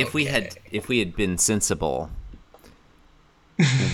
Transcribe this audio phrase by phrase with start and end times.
[0.00, 2.10] if we had if we had been sensible,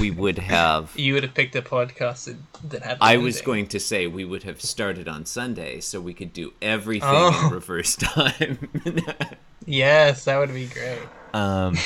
[0.01, 0.93] we would have.
[0.97, 2.99] You would have picked a podcast that, that had.
[3.01, 6.53] I was going to say we would have started on Sunday, so we could do
[6.63, 7.47] everything Oh.
[7.49, 8.69] in reverse time.
[9.67, 11.01] Yes, that would be great.
[11.35, 11.77] um.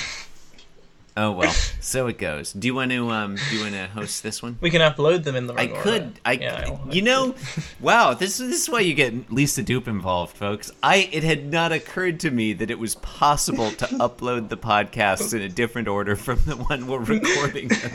[1.23, 2.51] Oh well, so it goes.
[2.55, 3.37] Do you want to um?
[3.37, 4.57] Do you want to host this one?
[4.63, 5.53] We can upload them in the.
[5.53, 6.03] I wrong could.
[6.03, 6.13] order.
[6.25, 6.33] I.
[6.33, 7.35] Yeah, I'll- you know,
[7.81, 8.15] wow.
[8.15, 10.73] This this is why you get Lisa Dupe involved, folks.
[10.83, 11.11] I.
[11.13, 15.43] It had not occurred to me that it was possible to upload the podcasts in
[15.43, 17.69] a different order from the one we're recording.
[17.69, 17.93] them.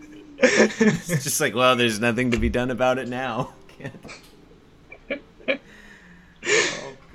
[0.38, 3.52] it's just like, well, there's nothing to be done about it now.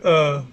[0.03, 0.43] Uh,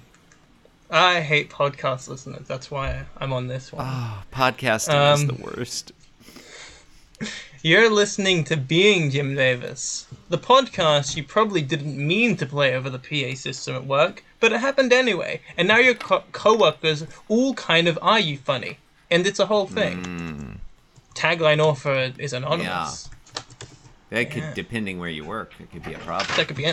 [0.90, 2.46] I hate podcast listeners.
[2.46, 3.86] That's why I'm on this one.
[3.88, 5.92] Oh, podcasting is Um, the worst.
[7.62, 12.88] You're listening to Being Jim Davis, the podcast you probably didn't mean to play over
[12.88, 17.54] the PA system at work, but it happened anyway, and now your co- coworkers all
[17.54, 18.78] kind of are you funny,
[19.10, 20.04] and it's a whole thing.
[20.04, 20.52] Hmm.
[21.14, 23.08] Tagline offer is anonymous.
[24.10, 24.54] That could, yeah.
[24.54, 26.30] depending where you work, it could be a problem.
[26.36, 26.66] That could be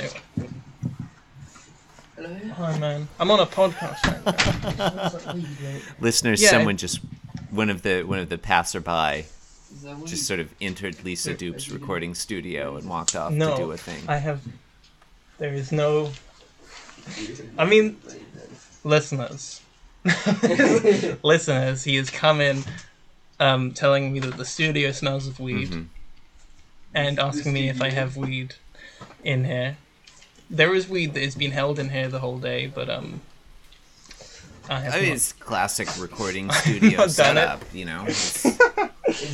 [2.17, 2.49] anyone.
[2.51, 4.77] Hi man, I'm on a podcast.
[4.77, 5.79] Now.
[5.99, 6.99] Listeners, Yeah, someone just
[7.51, 9.25] one of the one of the passerby
[10.05, 14.03] just sort of entered Lisa Dupe's recording studio and walked off to do a thing.
[14.07, 14.41] I have.
[15.39, 16.11] There is no.
[17.57, 17.99] I mean,
[18.83, 19.61] listeners,
[21.23, 22.63] listeners, he has come in,
[23.39, 25.87] um, telling me that the studio smells of weed, Mhm.
[26.93, 28.55] and asking me if I have weed
[29.23, 29.77] in here.
[30.53, 33.21] There is weed that has been held in here the whole day, but um,
[34.69, 38.05] I have I mean, not- it's classic recording studio not done setup, you know.
[38.07, 38.43] Is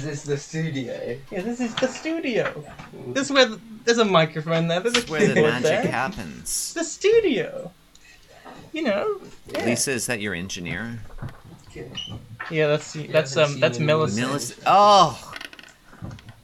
[0.03, 1.17] this the studio?
[1.29, 2.63] Yeah, this is the studio.
[3.07, 4.79] This is where the, there's a microphone there.
[4.79, 5.87] There's a It's where the magic there.
[5.91, 6.73] happens.
[6.73, 7.71] The studio.
[8.71, 9.21] You know.
[9.51, 9.65] Yeah.
[9.65, 10.99] Lisa, is that your engineer?
[12.49, 14.25] Yeah, that's that's um that's seen Millicent.
[14.27, 14.63] Millicent.
[14.65, 15.33] Oh,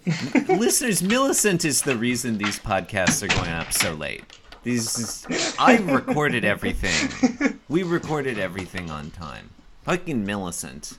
[0.50, 4.24] listeners, Millicent is the reason these podcasts are going up so late.
[4.66, 7.60] These, is, I recorded everything.
[7.70, 9.52] We recorded everything on time.
[9.84, 10.98] Fucking Millicent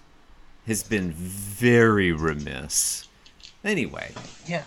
[0.69, 3.09] has been very remiss.
[3.65, 4.12] Anyway,
[4.47, 4.62] Yeah.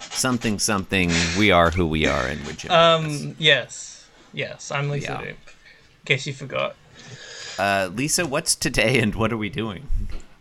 [0.00, 1.10] something, something.
[1.38, 3.36] We are who we are, and we're Um.
[3.38, 4.06] Yes.
[4.32, 4.70] Yes.
[4.70, 5.20] I'm Lisa Yeah.
[5.20, 5.28] Dupe.
[5.28, 6.74] In case you forgot.
[7.58, 9.86] Uh, Lisa, what's today, and what are we doing?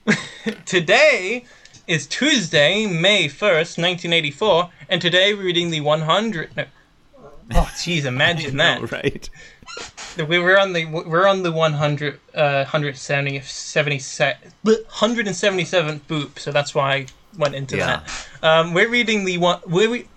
[0.65, 1.43] Today
[1.87, 6.55] is Tuesday, May first, 1984, and today we're reading the 100.
[6.55, 6.65] No.
[7.53, 8.05] Oh, jeez!
[8.05, 8.91] Imagine that.
[8.91, 9.29] right?
[10.17, 16.73] We were on the we're on the 100 uh 170 70 177th boop, so that's
[16.73, 17.05] why I
[17.37, 18.01] went into Yeah.
[18.41, 18.41] that.
[18.41, 19.59] Um, we're reading the one.
[19.67, 20.07] We're re-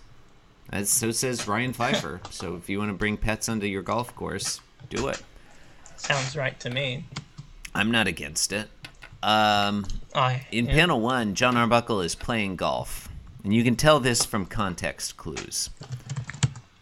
[0.70, 2.20] As so says Ryan Pfeiffer.
[2.30, 5.22] so if you want to bring pets onto your golf course, do it.
[5.96, 7.04] Sounds right to me.
[7.74, 8.68] I'm not against it.
[9.22, 10.74] Um, I in yeah.
[10.74, 13.08] panel one, Jon Arbuckle is playing golf,
[13.44, 15.70] and you can tell this from context clues.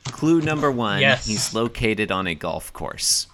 [0.05, 1.27] Clue number one: Yes.
[1.27, 3.27] he's located on a golf course.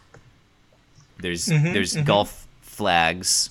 [1.19, 3.51] There's Mm-hmm, there's golf flags.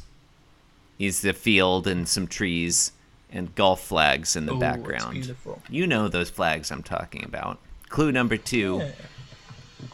[0.98, 2.92] He's the field and some trees
[3.32, 5.14] and golf flags in the Ooh, background.
[5.14, 5.62] beautiful.
[5.70, 7.58] You know those flags I'm talking about.
[7.90, 8.92] Clue number two: Yeah.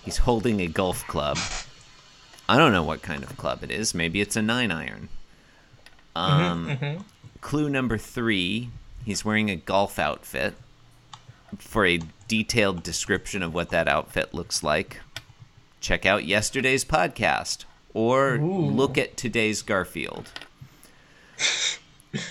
[0.03, 1.38] he's holding a golf club.
[2.50, 3.94] I don't know what kind of club it is.
[3.94, 5.09] Maybe it's a nine iron.
[6.16, 7.03] Um, mhm.
[7.41, 8.70] Clue number three:
[9.05, 10.55] he's wearing a golf outfit.
[11.58, 14.99] For a detailed description of what that outfit looks like,
[15.82, 18.66] check out yesterday's podcast or Ooh.
[18.66, 20.30] look at today's Garfield.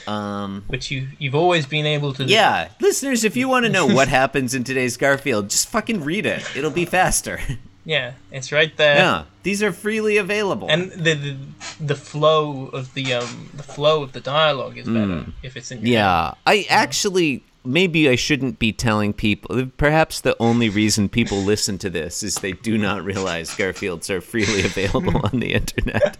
[0.09, 2.25] Um, Which you you've always been able to.
[2.25, 2.33] do.
[2.33, 6.27] yeah, listeners, if you want to know what happens in today's Garfield, just fucking read
[6.27, 6.43] it.
[6.57, 7.39] It'll be faster.
[7.85, 8.97] Yeah, it's right there.
[8.97, 10.69] yeah, these are freely available.
[10.69, 11.37] And the, the
[11.81, 15.87] the flow of the um the flow of the dialogue is better if it's in.
[15.87, 19.67] Yeah, I actually maybe I shouldn't be telling people.
[19.77, 24.21] Perhaps the only reason people listen to this is they do not realize Garfields are
[24.21, 26.17] freely available on the internet.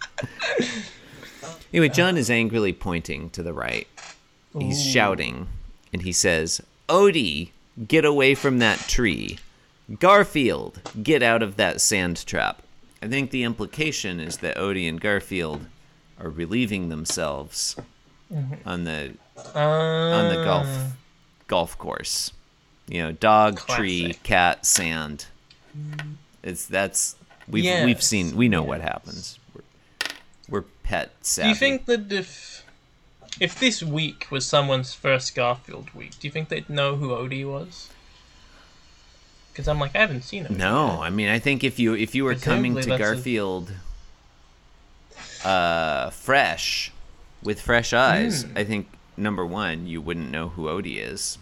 [1.73, 3.87] anyway, Jon is angrily pointing to the right.
[4.57, 5.47] He's shouting,
[5.93, 7.49] and he says, "Odie,
[7.87, 9.37] get away from that tree!
[9.99, 12.63] Garfield, get out of that sand trap!"
[13.01, 15.65] I think the implication is that Odie and Garfield
[16.19, 17.75] are relieving themselves
[18.65, 19.13] on the
[19.55, 20.67] Uh, on the golf
[21.49, 22.31] golf course.
[22.87, 25.25] You know, dog, tree, cat, sand.
[26.41, 27.15] It's that's
[27.47, 29.37] we've we've seen we know what happens.
[29.53, 29.61] We're,
[30.49, 31.45] we're pet savvy.
[31.45, 32.65] Do you think that if
[33.39, 37.45] if this week was someone's first Garfield week, do you think they'd know who Odie
[37.45, 37.89] was?
[39.51, 40.57] Because I'm like, I haven't seen him.
[40.57, 43.71] No, I mean I think if you if you were coming to that's a- Garfield
[45.43, 46.91] uh fresh
[47.43, 48.57] with fresh eyes, Hmm.
[48.57, 48.87] I think
[49.19, 51.37] number 1 you wouldn't know who Odie is.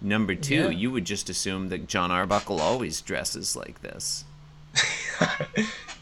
[0.00, 0.68] Number 2, Yeah.
[0.70, 4.24] you would just assume that Jon Arbuckle always dresses like this.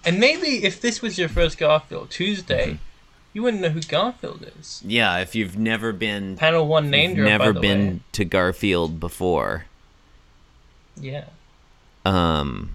[0.05, 2.77] And maybe if this was your first Garfield Tuesday, Mm-hmm.
[3.35, 4.81] you wouldn't know who Garfield is.
[4.87, 8.01] Yeah, if you've never been Panel one named never by the been way.
[8.13, 9.65] to Garfield before.
[11.01, 11.25] Yeah.
[12.07, 12.71] um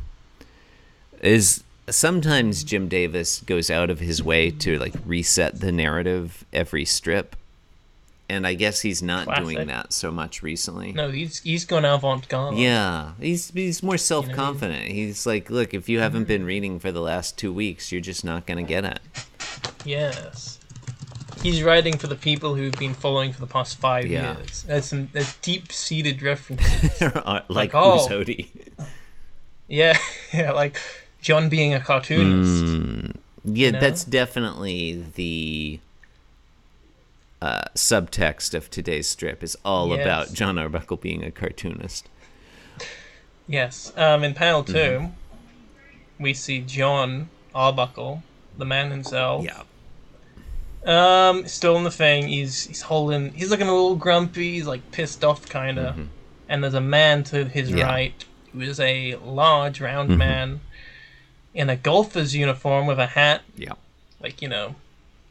[1.21, 6.85] is sometimes Jim Davis goes out of his way to like reset the narrative every
[6.85, 7.35] strip.
[8.29, 10.93] And I guess he's not doing that so much recently.
[10.93, 12.57] No, he's he's going gone avant garde.
[12.57, 14.87] Yeah, he's he's more self-confident.
[14.87, 18.23] He's like, "Look, if you haven't been reading for the last 2 weeks, you're just
[18.23, 18.99] not going to get it."
[19.85, 20.59] Yes.
[21.41, 24.37] He's writing for the people who've been following for the past five Yeah.
[24.37, 24.63] years.
[24.63, 27.01] There's some there's deep-seated references.
[27.25, 28.23] like Like, who's oh.
[29.67, 29.97] Yeah,
[30.33, 30.79] yeah, like
[31.21, 32.63] Jon being a cartoonist.
[32.63, 33.79] Mm, yeah, know?
[33.79, 35.79] that's definitely the
[37.43, 39.43] uh, subtext of today's strip.
[39.43, 40.01] Is all Yes.
[40.01, 42.07] about Jon Arbuckle being a cartoonist.
[43.47, 43.91] Yes.
[43.97, 46.23] Um, in panel 2 Mm-hmm.
[46.23, 48.23] we see Jon Arbuckle,
[48.57, 49.43] the man himself.
[49.43, 49.63] Yeah.
[50.85, 52.27] Um, still in the thing.
[52.27, 53.31] He's he's holding.
[53.33, 54.53] He's looking a little grumpy.
[54.53, 55.97] He's like pissed off, kind of.
[56.49, 57.77] And there's a man to his Mm-hmm.
[57.77, 57.83] Yeah.
[57.85, 57.93] Mm-hmm.
[57.93, 60.59] right who is a large, round man
[61.55, 63.41] in a golfer's uniform with a hat.
[63.55, 63.73] Yeah.
[64.21, 64.75] Like you know,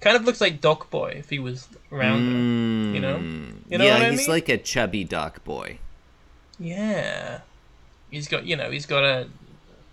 [0.02, 2.94] kind of looks like Doc Boy if he was rounder.
[2.94, 3.16] you know?
[3.69, 4.28] You know yeah, what I he's mean?
[4.28, 5.78] like a chubby Doc Boy.
[6.58, 7.40] Yeah.
[8.10, 9.28] He's got you know he's got a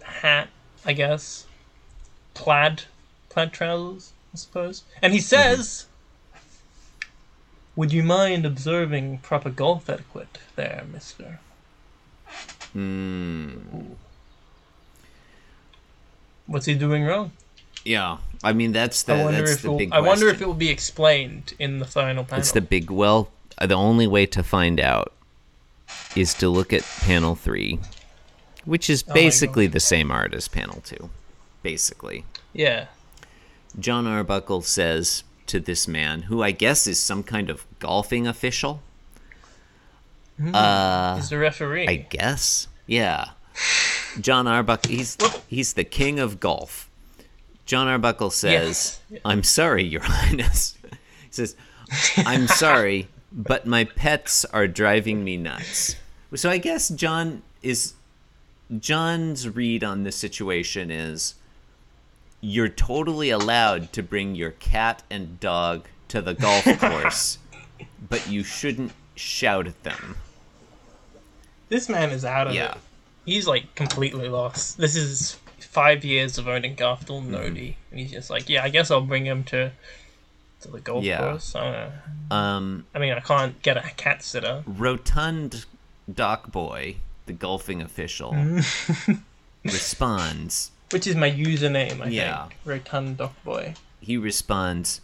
[0.04, 0.50] hat,
[0.86, 1.46] I guess,
[2.34, 2.84] plaid,
[3.30, 4.84] plaid trousers, I suppose.
[5.02, 5.86] And he says,
[7.78, 11.40] "Would you mind observing proper golf etiquette, there, Mister?"
[12.74, 13.58] Hmm.
[16.46, 17.32] What's he doing wrong?
[17.86, 19.94] Yeah, I mean that's the I wonder that's if the it'll.
[19.94, 22.40] I wonder if it will be explained in the final panel.
[22.40, 22.90] It's the big.
[22.92, 23.30] Well,
[23.60, 25.14] the only way to find out
[26.16, 27.80] is to look at panel three,
[28.66, 31.10] which is Oh basically the same art as panel two.
[31.64, 32.88] Basically, yeah.
[33.80, 38.82] Jon Arbuckle says to this man, who I guess is some kind of golfing official.
[40.54, 41.88] Uh, He's the referee.
[41.88, 42.68] I guess.
[42.88, 43.30] Yeah.
[44.22, 45.18] Jon Arbuckle, he's
[45.48, 46.89] he's the king of golf.
[47.70, 49.22] Jon Arbuckle says, Yes.
[49.24, 50.98] "I'm sorry, Your Highness." He
[51.30, 51.56] says,
[52.18, 55.96] "I'm sorry, but my pets are driving me nuts."
[56.34, 57.94] So I guess Jon is
[58.80, 61.36] Jon's read on this situation is
[62.42, 67.38] you're totally allowed to bring your cat and dog to the golf course,
[68.10, 70.16] but you shouldn't shout at them.
[71.68, 72.72] This man is out of Yeah.
[72.72, 72.78] it.
[73.26, 74.80] He's like completely lost.
[74.80, 77.36] This is five years of owning Garfield Mm-hmm.
[77.36, 77.58] and
[77.92, 79.72] and he's just like, yeah, I guess I'll bring him to
[80.62, 81.20] to the golf Yeah.
[81.20, 81.56] course.
[81.56, 82.36] I, don't know.
[82.36, 84.64] Um, I mean, I can't get a cat sitter.
[84.68, 85.66] rotund
[86.14, 86.98] Doc Boy,
[87.28, 88.36] the golfing official,
[89.64, 90.72] responds.
[90.92, 92.48] Which is my username, I Yeah.
[92.48, 92.60] think.
[92.66, 93.76] Rotund Doc Boy.
[94.02, 95.02] He responds,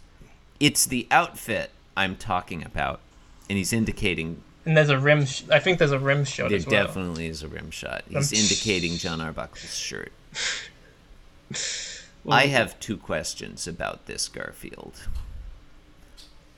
[0.58, 3.00] "It's the outfit I'm talking about,"
[3.48, 5.24] and he's indicating And there's a rim.
[5.26, 6.86] Sh- I think there's a rim shot there as well.
[6.86, 8.02] definitely is a rim shot.
[8.08, 10.10] He's Um, indicating Jon Arbuckle's shirt.
[12.28, 15.06] I have two questions about this Garfield.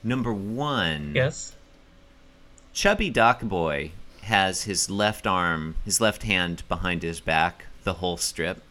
[0.03, 1.55] Number one, Yes.
[2.73, 3.91] Chubby Doc Boy
[4.23, 8.63] has his left arm, his left hand behind his back the whole strip,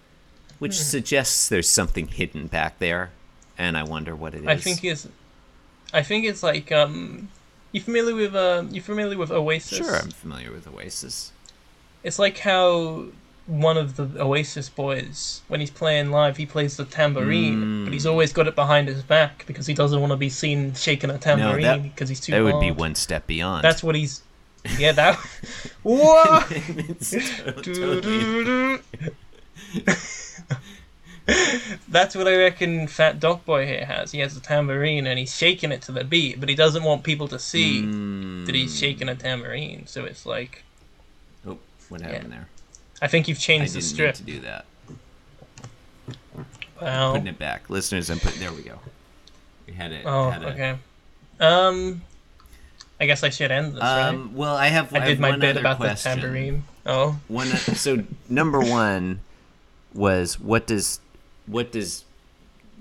[0.60, 0.84] which Hmm.
[0.84, 3.12] suggests there's something hidden back there,
[3.58, 4.48] and I wonder what it is.
[4.48, 5.08] I think it's.
[5.94, 7.30] I think it's like um.
[7.74, 8.64] You familiar with uh?
[8.72, 9.78] You familiar with Oasis?
[9.78, 11.32] sure I'm familiar with Oasis.
[12.04, 13.08] It's like how
[13.48, 17.84] one of the Oasis boys, when he's playing live, he plays the tambourine, mm.
[17.86, 20.74] but he's always got it behind his back because he doesn't want to be seen
[20.74, 23.64] shaking a tambourine because he's too That would be one step beyond.
[23.64, 24.22] That's what he's.
[24.78, 25.16] Yeah, that.
[25.84, 26.50] what?
[27.64, 28.80] Totally-
[31.88, 34.12] That's what I reckon Fat Doc Boy here has.
[34.12, 37.04] He has a tambourine and he's shaking it to the beat, but he doesn't want
[37.04, 37.82] people to see
[38.46, 39.20] that he's shaking a mm.
[39.20, 39.88] tambourine.
[39.88, 40.64] So it's like,
[41.46, 42.50] Oh, what happened there?
[43.02, 44.16] I think you've changed the strip.
[44.16, 44.66] to do that.
[46.82, 47.14] Wow.
[47.14, 48.10] Putting it back, listeners.
[48.10, 48.40] I'm putting.
[48.40, 48.80] There we go.
[49.66, 50.04] We had it.
[50.06, 50.78] Oh, had okay.
[51.40, 52.02] Um,
[53.00, 54.10] I guess I should end this, right?
[54.10, 54.94] Um, well, I have.
[54.94, 56.16] I did have my bit about question.
[56.16, 56.64] the tambourine.
[56.86, 57.48] Oh, One.
[57.48, 59.20] So number one
[59.94, 61.00] was what does
[61.48, 62.06] what does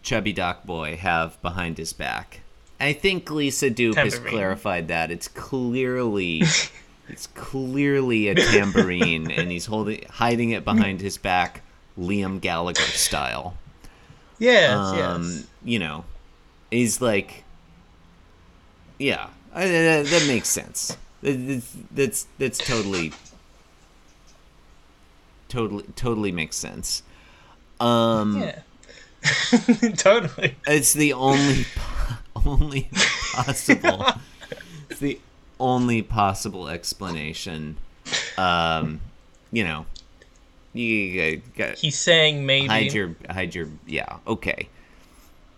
[0.03, 2.41] Chubby Doc Boy have behind his back?
[2.79, 6.43] I think Lisa Dupe has clarified that it's clearly
[7.09, 11.63] it's clearly a tambourine, and he's holding hiding it behind his back,
[11.99, 13.57] Liam Gallagher style.
[14.39, 15.47] Yeah, yes, um, yes.
[15.65, 16.05] you know,
[16.71, 17.45] he's like,
[18.99, 20.97] yeah, I, that, that makes sense.
[21.23, 23.13] That's that's that's totally,
[25.49, 27.03] totally, totally makes sense.
[27.81, 28.61] Um, Yeah.
[29.97, 30.55] totally.
[30.67, 31.67] it's the only,
[32.47, 32.89] only
[33.33, 34.07] possible.
[34.91, 35.19] it's the
[35.59, 37.77] only possible explanation.
[38.39, 39.01] Um,
[39.53, 39.87] you know,
[40.73, 42.69] you got He's saying maybe.
[42.69, 44.69] hide your hide your yeah okay.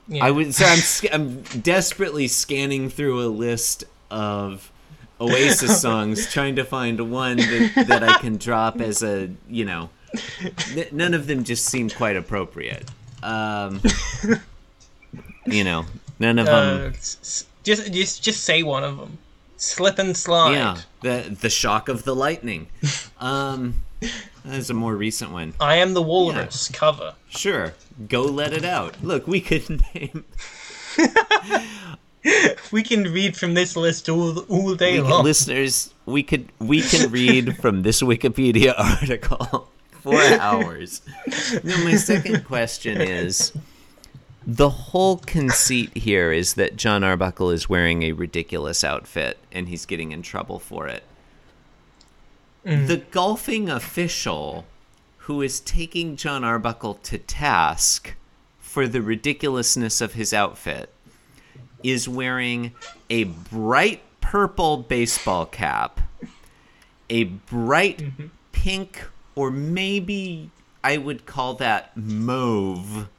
[0.06, 0.24] yeah.
[0.24, 0.54] I would.
[0.54, 0.80] So I'm.
[1.12, 4.70] I'm desperately scanning through a list of
[5.20, 9.28] Oasis songs, trying to find one that, that I can drop as a.
[9.50, 9.90] You know,
[10.74, 12.88] n- none of them just seem quite appropriate.
[13.22, 13.80] Um,
[15.46, 15.84] you know,
[16.18, 16.92] none of Uh, them.
[16.92, 19.18] just, just, just say one of them.
[19.58, 20.52] Slip and slide.
[20.54, 22.68] Yeah, the the shock of the lightning.
[23.20, 23.82] Um,
[24.44, 25.52] that's a more recent one.
[25.58, 27.14] I am the walrus cover.
[27.28, 27.74] Sure,
[28.08, 29.02] go let it out.
[29.02, 30.24] Look, we could name.
[32.72, 35.24] We can read from this list all all day we long.
[35.24, 39.70] listeners, we could we can read from this Wikipedia article
[40.02, 41.00] for hours.
[41.64, 43.52] Now, my second question is:
[44.48, 49.84] the whole conceit here is that Jon Arbuckle is wearing a ridiculous outfit and he's
[49.84, 51.04] getting in trouble for it.
[52.64, 52.86] Mm.
[52.86, 54.64] The golfing official
[55.18, 58.14] who is taking Jon Arbuckle to task
[58.58, 60.94] for the ridiculousness of his outfit
[61.82, 62.72] is wearing
[63.10, 66.00] a bright purple baseball cap,
[67.10, 68.26] a bright mm-hmm.
[68.52, 70.50] pink, or maybe
[70.82, 73.10] I would call that mauve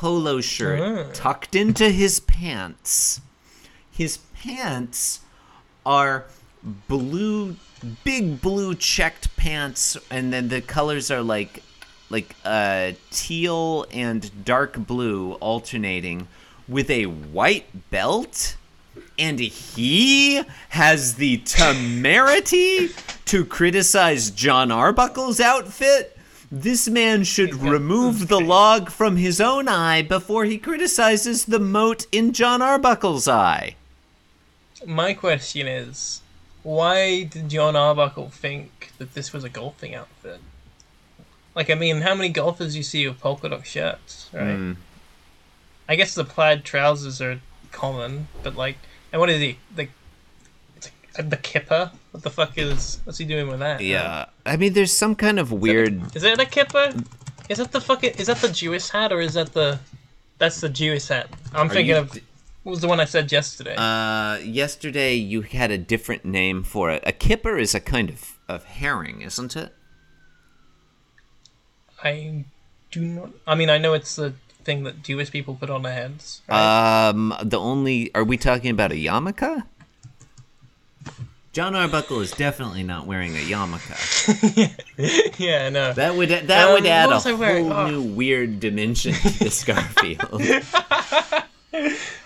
[0.00, 1.10] polo shirt Ah.
[1.12, 3.20] tucked into his pants.
[3.90, 5.20] His pants
[5.84, 6.24] are
[6.86, 7.56] blue,
[8.04, 11.62] big blue checked pants, and then the colors are like
[12.10, 16.26] like uh, teal and dark blue alternating
[16.68, 18.56] with a white belt
[19.18, 22.88] and he has the temerity
[23.26, 26.17] to criticize Jon Arbuckle's outfit.
[26.50, 32.06] This man should remove the log from his own eye before he criticizes the mote
[32.10, 33.76] in Jon Arbuckle's eye.
[34.86, 36.22] My question is,
[36.62, 40.40] why did Jon Arbuckle think that this was a golfing outfit?
[41.54, 44.54] Like, I mean, how many golfers you see with polka dot shirts, right?
[44.54, 44.72] Hmm.
[45.88, 47.40] I guess the plaid trousers are
[47.72, 48.76] common, but like,
[49.12, 49.58] and what is he?
[49.76, 49.90] Like,
[51.22, 51.90] the kipper?
[52.12, 53.00] What the fuck is?
[53.04, 53.80] What's he doing with that?
[53.80, 56.14] Yeah, I mean, there's some kind of weird.
[56.16, 56.94] Is it a kipper?
[57.48, 58.14] Is that the fucking?
[58.18, 59.78] Is that the Jewish hat or is that the?
[60.38, 61.28] That's the Jewish hat.
[61.52, 62.18] I'm Are thinking you- of.
[62.64, 63.74] What was the one I said yesterday?
[63.76, 67.02] Uh, yesterday you had a different name for it.
[67.06, 69.72] A kipper is a kind of, of herring, isn't it?
[72.02, 72.44] I
[72.90, 73.30] do not.
[73.46, 74.34] I mean, I know it's the
[74.64, 76.42] thing that Jewish people put on their heads.
[76.48, 77.08] Right?
[77.08, 79.64] Um, the only are we talking about a yarmulke?
[81.52, 85.34] Jon Arbuckle is definitely not wearing a yarmulke.
[85.38, 85.92] yeah, know.
[85.92, 87.70] That would that Um, would add a was I wearing?
[87.70, 87.90] whole Oh.
[87.90, 90.40] new weird dimension to this Garfield.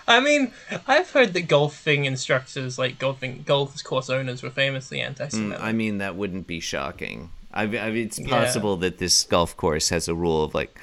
[0.07, 0.51] I mean,
[0.87, 5.63] I've heard that golfing instructors, like golfing golf course owners, were famously anti-Semitic.
[5.63, 7.29] I mean, that wouldn't be shocking.
[7.53, 8.27] I, I mean, it's Yeah.
[8.27, 10.77] possible that this golf course has a rule of like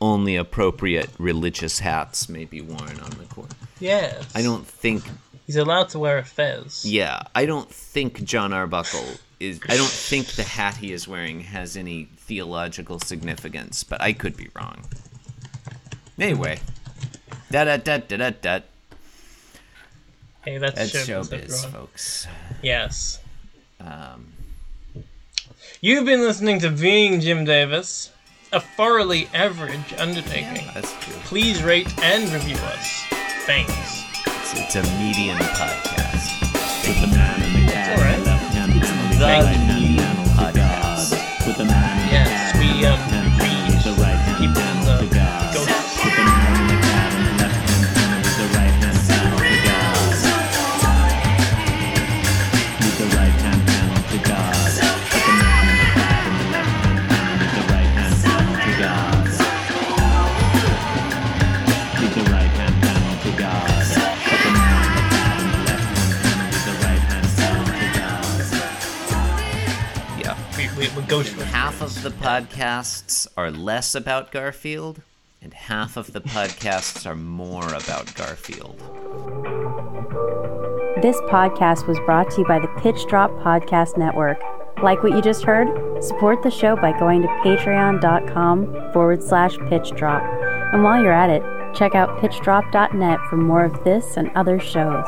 [0.00, 3.50] only appropriate religious hats may be worn on the course.
[3.80, 4.22] Yeah.
[4.34, 5.02] I don't think
[5.46, 6.84] He's allowed to wear a fez.
[6.84, 9.04] Yeah, I don't think Jon Arbuckle
[9.40, 9.60] is.
[9.68, 14.36] I don't think the hat he is wearing has any theological significance, but I could
[14.36, 14.84] be wrong.
[16.18, 16.58] Anyway,
[17.50, 18.60] da da da da da da.
[20.44, 22.26] Hey, that's, That's showbiz, showbiz, folks.
[22.62, 23.20] Yes.
[23.80, 24.26] Um,
[25.80, 28.10] You've been listening to Being Jim Davis,
[28.52, 30.66] a thoroughly average undertaking.
[30.74, 31.14] that's true.
[31.24, 33.04] Please rate and review us.
[33.46, 33.93] Thanks.
[34.56, 36.40] It's, it's a median podcast.
[36.86, 38.14] With the man in the cat alright.
[38.18, 40.54] on the left hand panel, The median panel to God.
[40.54, 41.46] podcast.
[41.46, 43.13] With the man in the Yes, cat we, um,
[70.94, 75.02] half of the podcasts are less about Garfield,
[75.42, 78.78] and half of the podcasts are more about Garfield.
[81.02, 84.40] This podcast was brought to you by the Pitch Drop Podcast Network.
[84.84, 85.68] Like what you just heard?
[86.02, 90.22] Support the show by going to patreon.com forward slash pitch drop.
[90.72, 91.42] And while you're at it,
[91.74, 95.06] check out pitchdrop.net for more of this and other shows.